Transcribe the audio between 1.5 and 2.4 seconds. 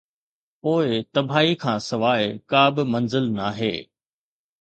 کان سواءِ